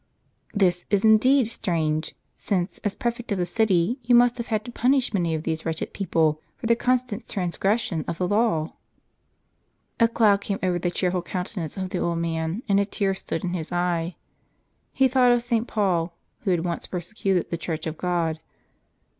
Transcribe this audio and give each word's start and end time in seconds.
"This 0.63 0.85
is 0.89 1.03
indeed 1.03 1.47
strange; 1.47 2.15
since, 2.35 2.79
as 2.83 2.95
prefect 2.95 3.31
of 3.33 3.37
the 3.37 3.45
city, 3.45 3.99
you 4.01 4.15
must 4.15 4.39
have 4.39 4.47
had 4.47 4.65
to 4.65 4.71
punish 4.71 5.13
many 5.13 5.35
of 5.35 5.43
these 5.43 5.63
wretched 5.63 5.93
people, 5.93 6.41
for 6.57 6.65
their 6.65 6.75
constant 6.75 7.29
transgression 7.29 8.03
of 8.07 8.17
the 8.17 8.27
laws." 8.27 8.71
A 9.99 10.07
cloud 10.07 10.41
came 10.41 10.57
over 10.63 10.79
the 10.79 10.89
cheerful 10.89 11.21
countenance 11.21 11.77
of 11.77 11.91
the 11.91 11.99
old 11.99 12.17
man, 12.17 12.63
and 12.67 12.79
a 12.79 12.85
tear 12.85 13.13
stood 13.13 13.43
in 13.43 13.53
his 13.53 13.71
eye. 13.71 14.15
He 14.91 15.07
thought 15.07 15.31
of 15.33 15.43
St. 15.43 15.67
Paul, 15.67 16.17
who 16.39 16.49
had 16.49 16.65
once 16.65 16.87
persecuted 16.87 17.51
the 17.51 17.57
Church 17.59 17.85
of 17.85 17.99
God. 17.99 18.39